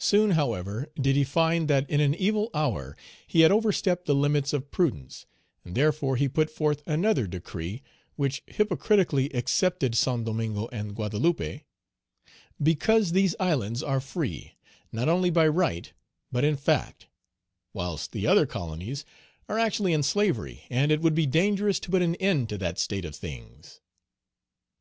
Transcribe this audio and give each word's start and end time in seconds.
Soon, 0.00 0.32
however, 0.32 0.90
did 1.00 1.14
he 1.14 1.22
find 1.22 1.68
that 1.68 1.88
in 1.88 2.00
an 2.00 2.16
evil 2.16 2.50
hour 2.52 2.96
he 3.28 3.42
had 3.42 3.52
overstepped 3.52 4.06
the 4.06 4.12
limits 4.16 4.52
of 4.52 4.72
prudence; 4.72 5.24
and 5.64 5.76
therefore 5.76 6.16
he 6.16 6.26
put 6.28 6.50
forth 6.50 6.82
another 6.84 7.28
decree 7.28 7.80
which 8.16 8.42
hypocritically 8.48 9.26
excepted 9.26 9.94
Saint 9.94 10.24
Domingo 10.24 10.66
and 10.72 10.96
Guadeloupe, 10.96 11.60
"because 12.60 13.12
these 13.12 13.36
islands 13.38 13.84
are 13.84 14.00
free, 14.00 14.56
not 14.90 15.08
only 15.08 15.30
by 15.30 15.46
right, 15.46 15.92
but 16.32 16.42
in 16.42 16.56
fact, 16.56 17.06
whilst 17.72 18.10
the 18.10 18.26
other 18.26 18.46
colonies 18.46 19.04
are 19.48 19.60
actually 19.60 19.92
in 19.92 20.02
slavery, 20.02 20.64
and 20.70 20.90
it 20.90 21.00
would 21.02 21.14
be 21.14 21.24
dangerous 21.24 21.78
to 21.78 21.90
put 21.92 22.02
an 22.02 22.16
end 22.16 22.48
to 22.48 22.58
that 22.58 22.80
state 22.80 23.04
of 23.04 23.14
things." 23.14 23.80